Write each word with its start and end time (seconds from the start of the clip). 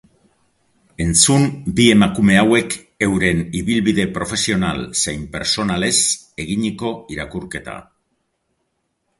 Entzun 1.03 1.43
bi 1.79 1.85
enakume 1.95 2.37
hauek 2.43 2.77
euren 3.07 3.43
ibilbide 3.61 4.07
profesional 4.17 4.81
zein 5.03 5.29
pertsonalez 5.37 5.95
eginiko 6.47 6.95
irakurketa! 7.19 7.81